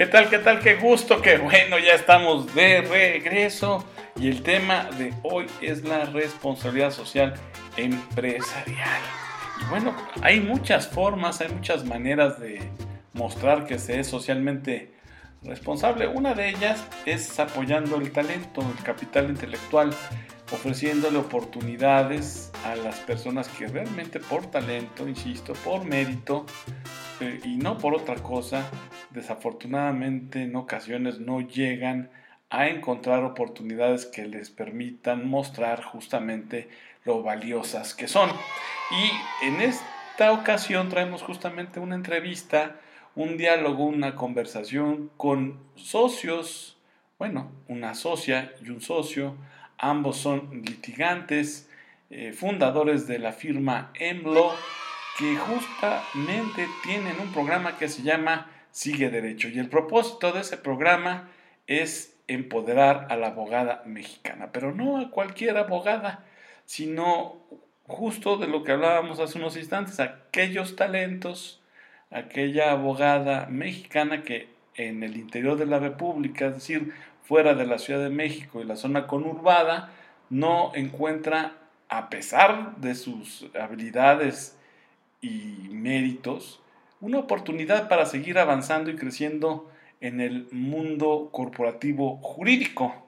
[0.00, 0.30] ¿Qué tal?
[0.30, 0.60] ¿Qué tal?
[0.60, 3.84] Qué gusto, qué bueno, ya estamos de regreso
[4.16, 7.34] y el tema de hoy es la responsabilidad social
[7.76, 8.98] empresarial.
[9.60, 12.62] Y bueno, hay muchas formas, hay muchas maneras de
[13.12, 14.94] mostrar que se es socialmente
[15.42, 16.08] responsable.
[16.08, 19.90] Una de ellas es apoyando el talento, el capital intelectual,
[20.52, 26.46] ofreciéndole oportunidades a las personas que realmente por talento, insisto, por mérito
[27.20, 28.68] eh, y no por otra cosa,
[29.10, 32.10] desafortunadamente en ocasiones no llegan
[32.50, 36.68] a encontrar oportunidades que les permitan mostrar justamente
[37.04, 38.30] lo valiosas que son.
[38.90, 42.76] Y en esta ocasión traemos justamente una entrevista,
[43.14, 46.76] un diálogo, una conversación con socios,
[47.18, 49.36] bueno, una socia y un socio,
[49.80, 51.68] ambos son litigantes,
[52.10, 54.52] eh, fundadores de la firma EMLO,
[55.18, 59.48] que justamente tienen un programa que se llama Sigue Derecho.
[59.48, 61.28] Y el propósito de ese programa
[61.66, 66.24] es empoderar a la abogada mexicana, pero no a cualquier abogada,
[66.64, 67.36] sino
[67.86, 71.60] justo de lo que hablábamos hace unos instantes, aquellos talentos,
[72.10, 76.92] aquella abogada mexicana que en el interior de la República, es decir,
[77.30, 79.92] fuera de la Ciudad de México y la zona conurbada,
[80.30, 81.52] no encuentra,
[81.88, 84.58] a pesar de sus habilidades
[85.20, 86.60] y méritos,
[87.00, 93.06] una oportunidad para seguir avanzando y creciendo en el mundo corporativo jurídico.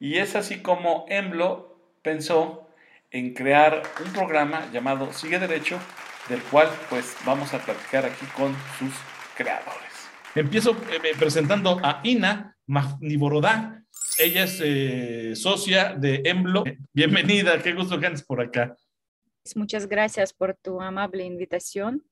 [0.00, 2.66] Y es así como EMBLO pensó
[3.12, 5.78] en crear un programa llamado Sigue Derecho,
[6.28, 8.92] del cual pues vamos a platicar aquí con sus
[9.36, 9.99] creadores.
[10.34, 13.82] Empiezo eh, presentando a Ina Magniborodá.
[14.16, 16.62] Ella es eh, socia de EMBLO.
[16.92, 18.76] Bienvenida, qué gusto que andes por acá.
[19.56, 22.04] Muchas gracias por tu amable invitación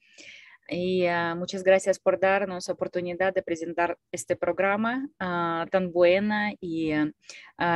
[0.68, 6.92] y uh, muchas gracias por darnos oportunidad de presentar este programa uh, tan buena y
[6.94, 7.12] uh,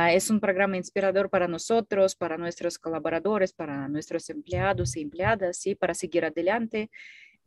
[0.09, 5.75] es un programa inspirador para nosotros, para nuestros colaboradores, para nuestros empleados y empleadas y
[5.75, 6.91] para seguir adelante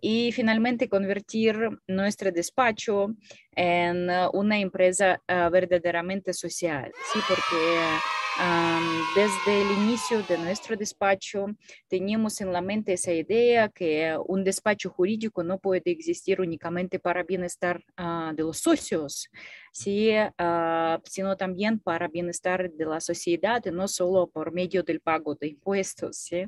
[0.00, 3.14] y finalmente convertir nuestro despacho
[3.54, 7.18] en una empresa verdaderamente social, ¿sí?
[7.28, 7.78] porque
[9.14, 11.46] desde el inicio de nuestro despacho
[11.88, 17.22] teníamos en la mente esa idea que un despacho jurídico no puede existir únicamente para
[17.22, 19.28] bienestar uh, de los socios.
[19.84, 25.34] Uh, sino también para bienestar de la sociedad y no solo por medio del pago
[25.34, 26.16] de impuestos.
[26.16, 26.46] Sí,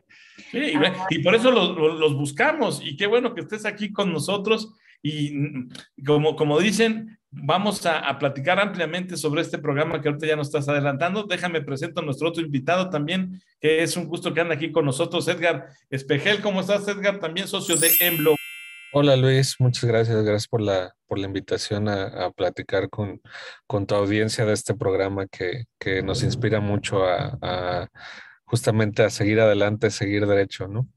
[0.50, 4.12] sí y, y, por eso los, los buscamos y qué bueno que estés aquí con
[4.12, 4.72] nosotros
[5.02, 5.32] y
[6.04, 10.68] como, como dicen, vamos a, platicar ampliamente sobre este programa que ahorita ya nos estás
[10.68, 11.24] adelantando.
[11.24, 14.84] Déjame presento a nuestro otro invitado también, que es un gusto que anda aquí con
[14.84, 16.40] nosotros, Edgar Espejel.
[16.40, 17.20] ¿Cómo estás, Edgar?
[17.20, 18.34] También socio de Emblo.
[18.90, 23.20] Hola Luis, muchas gracias, gracias por la, por la invitación a, a platicar con,
[23.66, 27.88] con, tu audiencia de este programa que, que nos inspira mucho a, a
[28.46, 30.88] justamente a seguir adelante, seguir derecho, ¿no?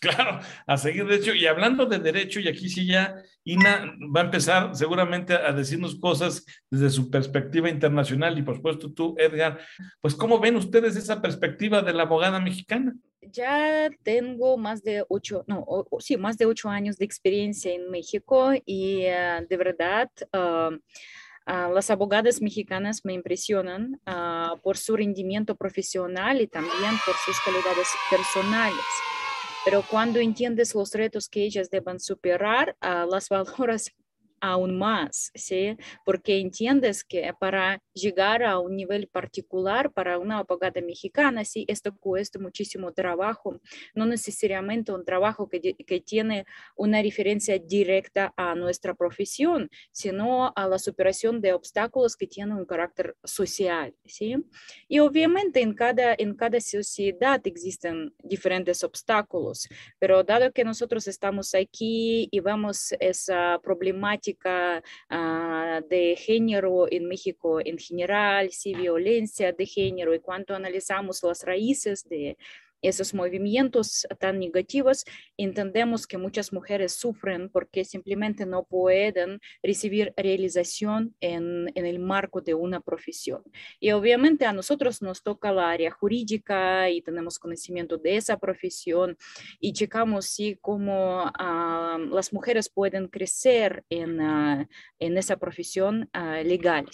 [0.00, 1.34] Claro, a seguir derecho.
[1.34, 5.98] Y hablando de derecho, y aquí sí ya Ina va a empezar seguramente a decirnos
[5.98, 9.58] cosas desde su perspectiva internacional y por supuesto tú, Edgar,
[10.00, 12.94] pues ¿cómo ven ustedes esa perspectiva de la abogada mexicana?
[13.20, 15.64] Ya tengo más de ocho, no,
[15.98, 20.10] sí, más de ocho años de experiencia en México y uh, de verdad...
[20.32, 20.78] Uh,
[21.50, 27.40] Uh, las abogadas mexicanas me impresionan uh, por su rendimiento profesional y también por sus
[27.40, 28.84] calidades personales
[29.64, 33.92] pero cuando entiendes los retos que ellas deben superar, uh, las valoras
[34.40, 35.76] aún más, ¿sí?
[36.04, 41.96] Porque entiendes que para llegar a un nivel particular para una abogada mexicana, sí, esto
[41.96, 43.60] cuesta muchísimo trabajo,
[43.94, 46.44] no necesariamente un trabajo que, que tiene
[46.76, 52.66] una referencia directa a nuestra profesión, sino a la superación de obstáculos que tienen un
[52.66, 54.36] carácter social, ¿sí?
[54.88, 59.68] Y obviamente en cada, en cada sociedad existen diferentes obstáculos,
[59.98, 64.27] pero dado que nosotros estamos aquí y vemos esa problemática
[65.10, 71.44] uh, de género en México en general, sí, violencia de género, y cuando analizamos las
[71.44, 72.36] raíces de
[72.82, 75.04] esos movimientos tan negativos,
[75.36, 82.40] entendemos que muchas mujeres sufren porque simplemente no pueden recibir realización en, en, el marco
[82.40, 83.42] de una profesión.
[83.80, 89.16] Y obviamente a nosotros nos toca la área jurídica y tenemos conocimiento de esa profesión
[89.60, 94.66] y checamos si cómo uh, las mujeres pueden crecer en, uh,
[94.98, 96.86] en esa profesión uh, legal.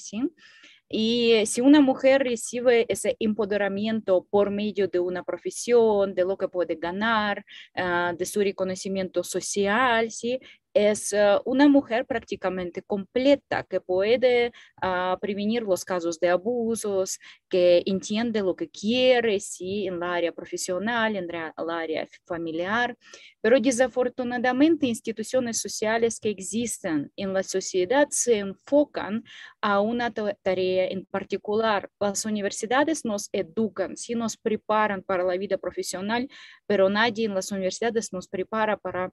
[0.97, 6.47] Y si una mujer recibe ese empoderamiento por medio de una profesión, de lo que
[6.47, 7.45] puede ganar,
[7.75, 10.39] uh, de su reconocimiento social, ¿sí?
[10.75, 17.19] Es uh, una mujer prácticamente completa que puede uh, prevenir los casos de abusos,
[17.49, 22.97] que entiende lo que quiere, sí, en la área profesional, en la, la área familiar,
[23.41, 29.23] pero desafortunadamente instituciones sociales que existen en la sociedad se enfocan
[29.61, 31.89] a una tarea en particular.
[32.01, 36.29] Las universidades nos educan, sí nos preparan para la vida profesional,
[36.67, 39.13] pero nadie en las universidades nos prepara para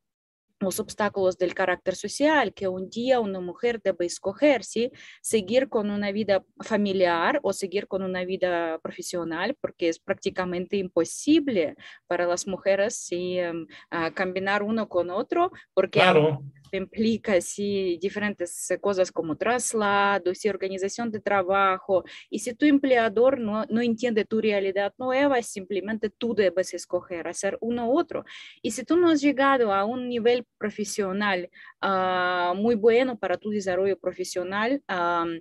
[0.61, 4.91] los obstáculos del carácter social, que un día una mujer debe escoger, ¿sí?
[5.21, 11.75] seguir con una vida familiar o seguir con una vida profesional, porque es prácticamente imposible
[12.07, 13.39] para las mujeres ¿sí?
[13.41, 16.43] Uh, combinar uno con otro, porque claro
[16.77, 22.03] implica sí, diferentes cosas como traslados y organización de trabajo.
[22.29, 27.57] Y si tu empleador no, no entiende tu realidad nueva, simplemente tú debes escoger hacer
[27.61, 28.23] uno u otro.
[28.61, 31.49] Y si tú no has llegado a un nivel profesional
[31.81, 35.39] uh, muy bueno para tu desarrollo profesional, um,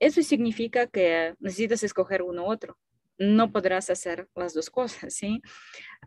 [0.00, 2.76] eso significa que necesitas escoger uno u otro
[3.18, 5.42] no podrás hacer las dos cosas, ¿sí?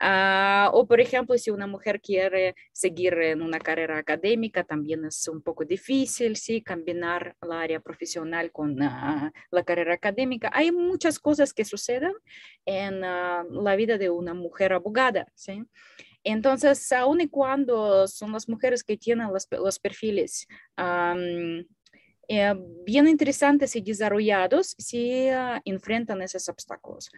[0.01, 5.27] Uh, o, por ejemplo, si una mujer quiere seguir en una carrera académica, también es
[5.27, 6.63] un poco difícil, ¿sí?
[6.63, 10.49] Combinar la área profesional con uh, la carrera académica.
[10.53, 12.13] Hay muchas cosas que suceden
[12.65, 15.63] en la vida de una mujer abogada, ¿sí?
[16.23, 20.47] Entonces, aun y cuando son las mujeres que tienen los, los perfiles
[20.77, 21.63] um,
[22.33, 27.09] eh, bien interesantes y desarrollados si uh, enfrentan esos obstáculos.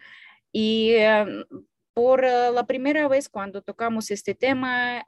[0.50, 1.44] Y uh,
[1.92, 5.04] por uh, la primera vez cuando tocamos este tema,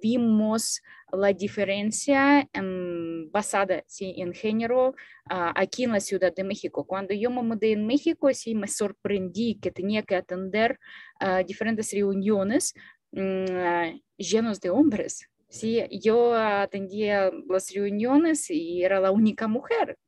[0.00, 0.80] vimos
[1.10, 4.14] la diferencia um, basada ¿sí?
[4.18, 4.94] en género
[5.28, 6.86] aquí en la Ciudad de México.
[6.86, 10.78] Cuando yo me mudé en México, sí me sorprendí que tenía que atender
[11.46, 12.74] diferentes reuniones
[13.12, 15.28] llenos de hombres.
[15.48, 19.98] Sí, yo atendía las reuniones y era la única mujer.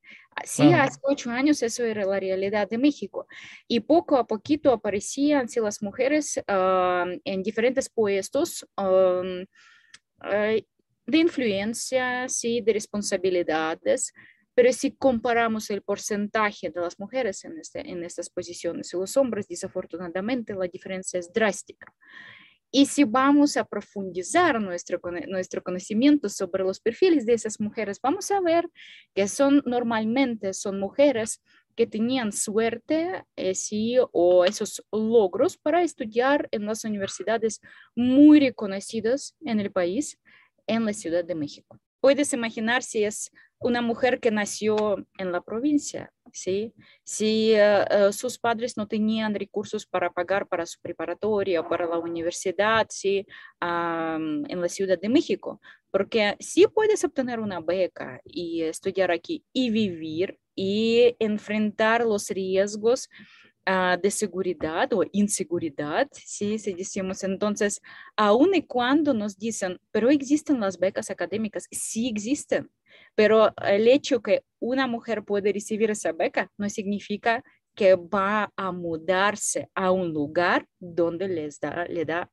[0.43, 3.27] Sí, hace ocho años eso era la realidad de México.
[3.67, 8.67] Y poco a poquito aparecían sí, las mujeres en diferentes puestos
[11.07, 14.13] de influencia, sí, de responsabilidades.
[14.55, 19.15] Pero si comparamos el porcentaje de las mujeres en, este, en estas posiciones y los
[19.15, 21.93] hombres, desafortunadamente la diferencia es drástica.
[22.77, 24.99] Y si vamos a profundizar nuestro,
[25.29, 28.69] nuestro conocimiento sobre los perfiles de esas mujeres, vamos a ver
[29.13, 31.41] que son normalmente son mujeres
[31.77, 37.61] que tenían suerte eh, sí, o esos logros para estudiar en las universidades
[37.95, 40.19] muy reconocidas en el país,
[40.67, 41.79] en la Ciudad de México.
[42.01, 46.73] Puedes imaginar si es una mujer que nació en la provincia, ¿sí?
[47.03, 51.97] Si uh, uh, sus padres no tenían recursos para pagar para su preparatoria para la
[51.97, 53.25] universidad, ¿sí?
[53.61, 55.61] Um, en la Ciudad de México,
[55.91, 63.09] porque sí puedes obtener una beca y estudiar aquí y vivir y enfrentar los riesgos
[63.67, 66.59] uh, de seguridad o inseguridad, ¿sí?
[66.59, 67.81] Si decimos entonces,
[68.15, 72.69] aun y cuando nos dicen, pero existen las becas académicas, sí existen,
[73.15, 77.43] pero el hecho que una mujer puede recibir esa beca no significa
[77.75, 82.29] que va a mudarse a un lugar donde les da, le da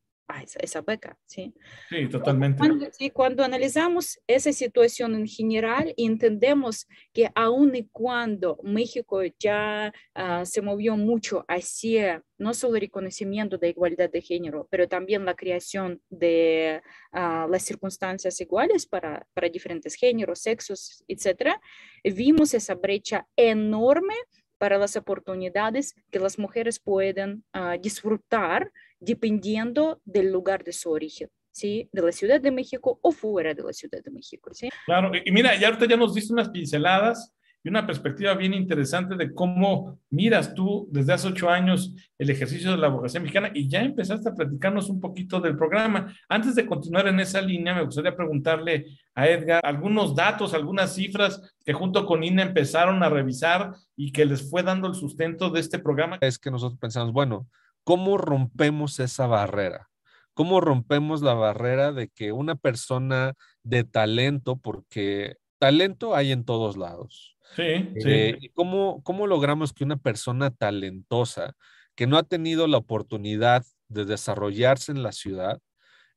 [0.58, 1.54] esa, beca, ¿sí?
[1.88, 2.58] Sí, totalmente.
[2.58, 10.44] Cuando, cuando analizamos esa situación en general, entendemos que aun y cuando México ya uh,
[10.44, 15.34] se movió mucho hacia no solo el reconocimiento de igualdad de género, pero también la
[15.34, 21.60] creación de uh, las circunstancias iguales para, para diferentes géneros, sexos, etcétera,
[22.02, 24.14] vimos esa brecha enorme
[24.58, 28.70] para las oportunidades que las mujeres pueden uh, disfrutar
[29.02, 31.28] dependiendo del lugar de su origen.
[31.50, 31.88] ¿sí?
[31.92, 34.70] De la Ciudad de México o fuera de la Ciudad de México, ¿sí?
[34.86, 39.14] Claro, y mira, ya ahorita ya nos diste unas pinceladas y una perspectiva bien interesante
[39.14, 43.68] de cómo miras tú desde hace ocho años el ejercicio de la abogacía mexicana y
[43.68, 46.12] ya empezaste a platicarnos un poquito del programa.
[46.28, 51.54] Antes de continuar en esa línea, me gustaría preguntarle a Edgar algunos datos, algunas cifras
[51.64, 55.60] que junto con INA empezaron a revisar y que les fue dando el sustento de
[55.60, 56.18] este programa.
[56.20, 57.46] Es que nosotros pensamos, bueno,
[57.84, 59.88] ¿cómo rompemos esa barrera?
[60.34, 66.76] ¿Cómo rompemos la barrera de que una persona de talento, porque talento hay en todos
[66.76, 67.36] lados?
[67.54, 68.48] Sí, eh, sí.
[68.54, 71.54] ¿cómo, ¿Cómo logramos que una persona talentosa
[71.94, 75.60] que no ha tenido la oportunidad de desarrollarse en la ciudad,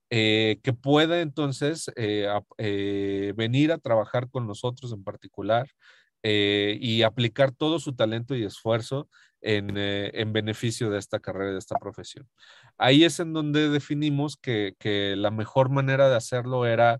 [0.09, 5.67] eh, que pueda entonces eh, venir a trabajar con nosotros en particular
[6.27, 9.09] y aplicar todo su talento y esfuerzo
[9.47, 12.27] eh, en, beneficio de esta carrera, de esta profesión.
[12.79, 14.73] Ahí es en donde definimos que,
[15.15, 16.99] la mejor manera de hacerlo era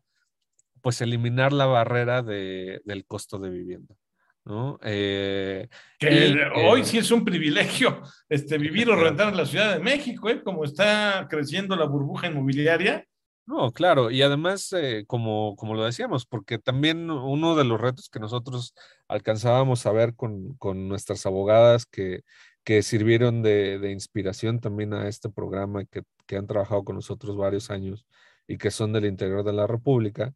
[0.82, 3.96] pues eliminar la barrera de, del costo de vivienda.
[4.44, 4.78] ¿no?
[4.84, 5.68] Eh,
[5.98, 10.30] que hoy sí es un privilegio este, vivir o rentar en la Ciudad de México,
[10.30, 10.44] ¿eh?
[10.44, 13.08] como está creciendo la burbuja inmobiliaria.
[13.48, 18.10] No, claro, y además, eh, como, como lo decíamos, porque también uno de los retos
[18.10, 18.74] que nosotros
[19.08, 22.24] alcanzábamos a ver con, con nuestras abogadas que,
[22.64, 27.38] que sirvieron de, de, inspiración también a este programa, que, que, han trabajado con nosotros
[27.38, 28.08] varios años
[28.48, 30.34] y que son del interior de la República,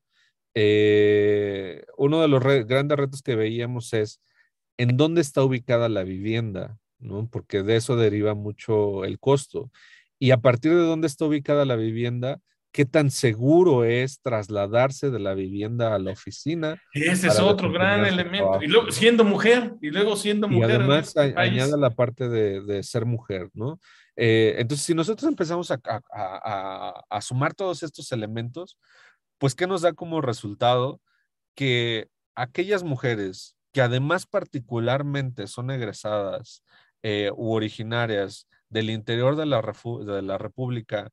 [0.53, 4.21] eh, uno de los grandes retos que veíamos es
[4.77, 7.27] en dónde está ubicada la vivienda, ¿no?
[7.29, 9.71] Porque de eso deriva mucho el costo.
[10.19, 15.19] Y a partir de dónde está ubicada la vivienda, qué tan seguro es trasladarse de
[15.19, 16.81] la vivienda a la oficina.
[16.93, 18.61] Ese es otro gran elemento.
[18.61, 20.69] Y luego siendo mujer, y luego siendo mujer.
[20.69, 23.79] Y además este añade la parte de, ser mujer, ¿no?
[24.15, 28.77] Eh, entonces, si nosotros empezamos a, a, sumar todos estos elementos,
[29.37, 30.99] pues ¿qué nos da como resultado?
[31.55, 36.63] Que aquellas mujeres que además particularmente son egresadas
[37.01, 41.11] eh, u originarias del interior de la, de la República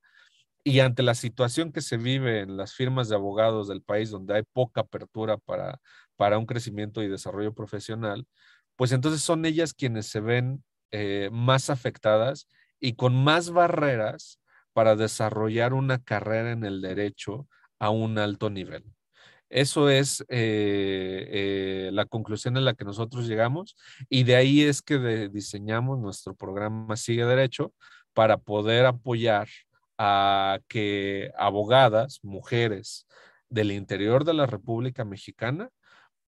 [0.66, 4.35] y ante la situación que se vive en las firmas de abogados del país donde
[4.35, 5.78] hay poca apertura para,
[6.16, 8.26] para un crecimiento y desarrollo profesional,
[8.75, 12.49] pues entonces son ellas quienes se ven eh, más afectadas
[12.80, 14.40] y con más barreras
[14.73, 17.46] para desarrollar una carrera en el derecho
[17.78, 18.82] a un alto nivel.
[19.49, 23.76] Eso es eh, eh, la conclusión a la que nosotros llegamos
[24.08, 27.73] y de ahí es que diseñamos nuestro programa Sigue Derecho
[28.14, 29.46] para poder apoyar
[29.98, 33.06] a que abogadas, mujeres
[33.48, 35.70] del interior de la República Mexicana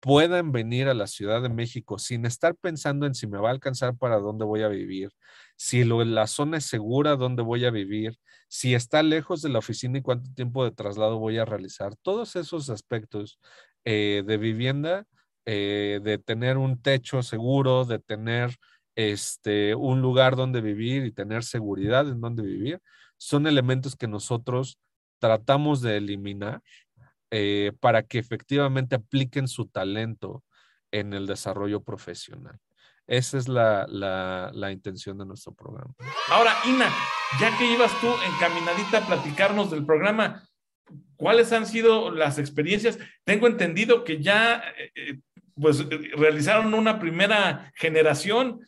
[0.00, 3.52] puedan venir a la Ciudad de México sin estar pensando en si me va a
[3.52, 5.11] alcanzar para dónde voy a vivir,
[5.56, 8.18] si la zona es segura, dónde voy a vivir,
[8.49, 11.96] si está lejos de la oficina y cuánto tiempo de traslado voy a realizar.
[12.02, 13.40] Todos esos aspectos
[13.85, 15.06] eh, de vivienda,
[15.46, 18.56] eh, de tener un techo seguro, de tener
[18.94, 22.80] este, un lugar donde vivir y tener seguridad en donde vivir,
[23.16, 24.78] son elementos que nosotros
[25.18, 26.62] tratamos de eliminar
[27.30, 30.44] eh, para que efectivamente apliquen su talento
[30.92, 32.58] en el desarrollo profesional.
[33.06, 35.94] Esa es la, la, intención de nuestro programa.
[36.28, 36.92] Ahora, Ina,
[37.40, 40.42] ya que ibas tú encaminadita a platicarnos del programa,
[41.16, 42.99] ¿cuáles han sido las experiencias?
[43.25, 45.20] Tengo entendido que ya eh, eh,
[45.54, 48.61] pues realizaron una primera generación.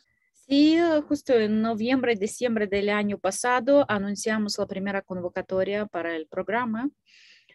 [0.49, 6.89] Sí, justo en noviembre, diciembre del año pasado anunciamos la primera convocatoria para el programa.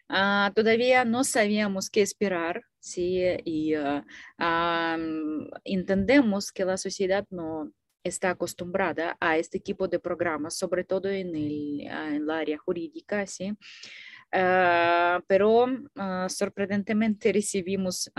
[0.08, 3.20] Uh, todavía no sabíamos qué esperar, ¿sí?
[3.44, 4.04] Y uh,
[4.38, 7.72] um, entendemos que la sociedad no
[8.04, 13.26] está acostumbrada a este tipo de programas, sobre todo en el, en el área jurídica,
[13.26, 13.56] ¿sí?
[14.36, 15.66] Uh, pero
[16.28, 18.10] sorprendentemente recibimos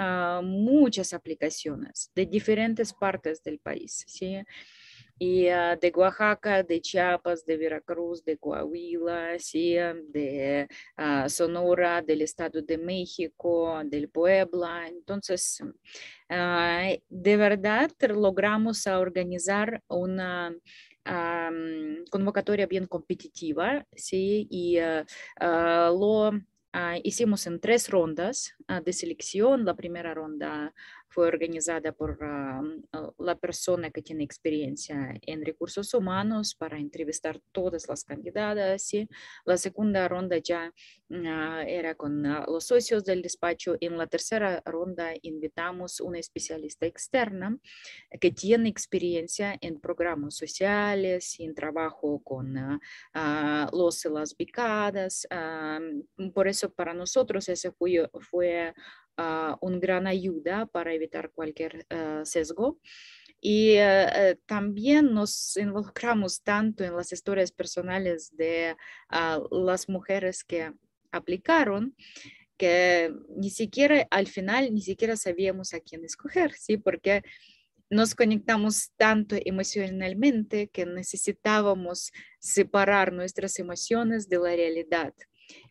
[0.41, 4.37] muchas aplicaciones de diferentes partes del país, ¿sí?
[5.19, 9.73] y de Oaxaca, de Chiapas, de Veracruz, de Coahuila, ¿sí?
[9.73, 10.67] de
[11.27, 14.87] Sonora, del Estado de México, del Puebla.
[14.87, 15.61] Entonces,
[16.29, 20.55] de verdad logramos organizar una
[22.09, 24.47] convocatoria bien competitiva, ¿sí?
[24.49, 24.77] Y
[25.39, 26.31] lo
[27.03, 29.65] hicimos en tres rondas de selección.
[29.65, 30.73] La primera ronda
[31.07, 32.17] fue organizada por
[33.17, 38.91] la persona que tiene experiencia en recursos humanos para entrevistar todas las candidatas.
[39.45, 40.73] La segunda ronda ya
[41.11, 43.75] ah, era con los socios del despacho.
[43.79, 47.57] En la tercera ronda invitamos una especialista externa
[48.19, 52.79] que tiene experiencia en programas sociales, en trabajo con
[53.71, 55.27] los y las becadas.
[56.33, 58.73] por eso para nosotros ese fue, fue
[59.17, 62.79] uh, un gran ayuda para evitar cualquier uh, sesgo.
[63.41, 68.75] Y uh, también nos involucramos tanto en las historias personales de
[69.51, 70.73] las mujeres que
[71.11, 71.95] aplicaron
[72.57, 76.77] que ni siquiera al final ni siquiera sabíamos a quién escoger, ¿sí?
[76.77, 77.21] Porque
[77.89, 85.13] nos conectamos tanto emocionalmente que necesitábamos separar nuestras emociones de la realidad.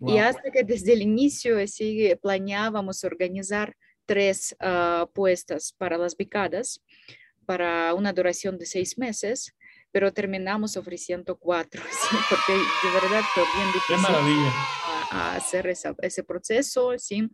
[0.00, 3.76] Y hasta que desde el inicio así planeábamos organizar
[4.06, 6.82] tres uh, puestas para las becadas
[7.44, 9.54] para una duración de seis meses,
[9.92, 12.16] pero terminamos ofreciendo cuatro, ¿sí?
[12.28, 14.14] porque de verdad fue bien difícil
[15.10, 17.30] a, hacer esa, ese proceso, ¿sí?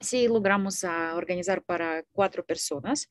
[0.00, 3.08] Sí, logramos uh, organizar para cuatro personas.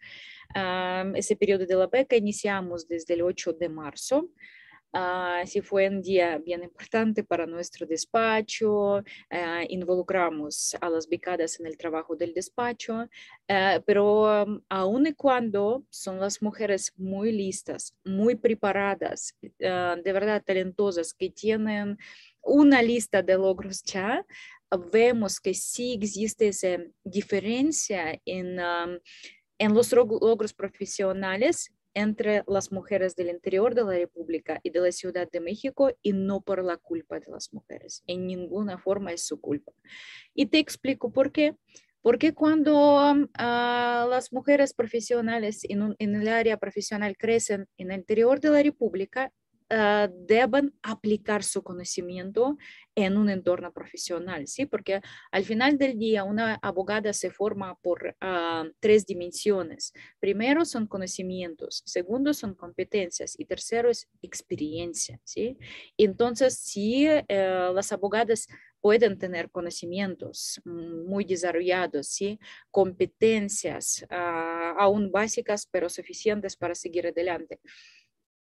[0.53, 4.29] Um, ese periodo de la beca iniciamos desde el 8 de marzo
[4.95, 9.03] Uh, sí fue un día bien importante para nuestro despacho,
[9.67, 13.09] involucramos a las becadas en el trabajo del despacho,
[13.85, 21.13] pero um, aun y cuando son las mujeres muy listas, muy preparadas, de verdad talentosas,
[21.13, 21.97] que tienen
[22.41, 24.25] una lista de logros ya,
[24.93, 28.97] vemos que sí existe esa diferencia en, um,
[29.57, 34.91] en los logros profesionales entre las mujeres del interior de la República y de la
[34.91, 38.03] Ciudad de México y no por la culpa de las mujeres.
[38.05, 39.71] En ninguna forma es su culpa.
[40.35, 41.55] Y te explico por qué.
[42.01, 48.39] Porque cuando um, las mujeres profesionales en, en, el área profesional crecen en el interior
[48.39, 49.31] de la República,
[49.72, 52.57] uh, deben aplicar su conocimiento
[52.95, 54.65] en un entorno profesional, ¿sí?
[54.65, 59.93] Porque al final del día una abogada se forma por uh, tres dimensiones.
[60.19, 65.57] Primero son conocimientos, segundo son competencias y tercero es experiencia, ¿sí?
[65.98, 68.48] Entonces, si uh, las abogadas
[68.86, 72.39] pueden tener conocimientos muy desarrollados, ¿sí?
[72.69, 77.60] competencias uh, aún básicas, pero suficientes para seguir adelante.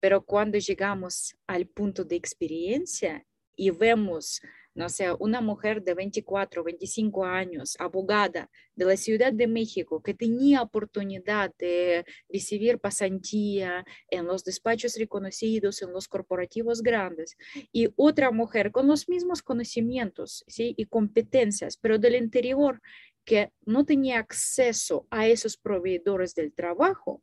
[0.00, 4.40] Pero cuando llegamos al punto de experiencia y vemos,
[4.75, 10.14] no sé, una mujer de 24, 25 años, abogada de la Ciudad de México, que
[10.14, 17.37] tenía oportunidad de recibir pasantía en los despachos reconocidos, en los corporativos grandes,
[17.73, 20.75] y otra mujer con los mismos conocimientos ¿sí?
[20.76, 22.80] y competencias, pero del interior,
[23.25, 27.23] que no tenía acceso a esos proveedores del trabajo,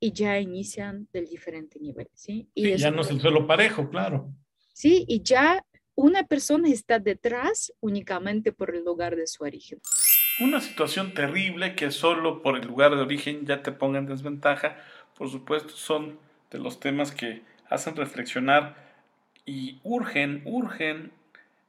[0.00, 2.48] y ya inician del diferente nivel, ¿sí?
[2.54, 4.32] Y ya no es el suelo parejo, claro.
[4.72, 5.64] Sí, y ya
[5.94, 9.80] una persona está detrás únicamente por el lugar de su origen.
[10.40, 14.76] Una situación terrible que solo por el lugar de origen ya te ponga en desventaja,
[15.16, 16.18] por supuesto, son
[16.52, 18.76] de los temas que hacen reflexionar
[19.44, 21.10] y urgen, urgen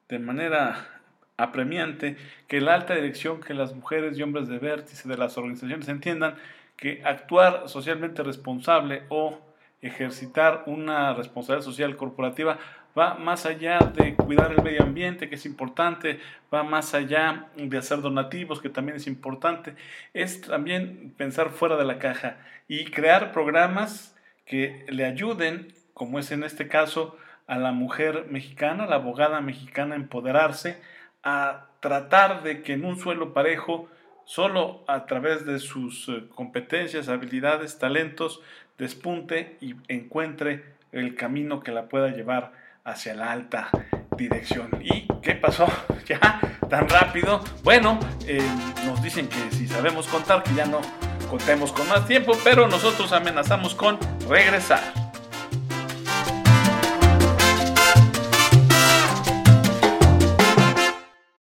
[0.08, 1.02] de manera
[1.38, 2.18] apremiante
[2.48, 6.36] que la alta dirección, que las mujeres y hombres de vértice de las organizaciones entiendan
[6.80, 9.38] que actuar socialmente responsable o
[9.82, 12.58] ejercitar una responsabilidad social corporativa
[12.98, 16.20] va más allá de cuidar el medio ambiente, que es importante,
[16.54, 19.76] va más allá de hacer donativos, que también es importante,
[20.14, 26.32] es también pensar fuera de la caja y crear programas que le ayuden, como es
[26.32, 30.82] en este caso, a la mujer mexicana, la abogada mexicana, a empoderarse,
[31.24, 33.90] a tratar de que en un suelo parejo
[34.30, 38.42] Solo a través de sus eh, competencias, habilidades, talentos,
[38.78, 42.52] despunte y encuentre el camino que la pueda llevar
[42.84, 43.72] hacia la alta
[44.16, 44.70] dirección.
[44.82, 45.66] ¿Y qué pasó?
[46.06, 46.40] ¿Ya?
[46.70, 47.44] ¿Tan rápido?
[47.64, 48.48] Bueno, eh,
[48.86, 50.80] nos dicen que si sabemos contar, que ya no
[51.28, 53.98] contemos con más tiempo, pero nosotros amenazamos con
[54.30, 54.99] regresar.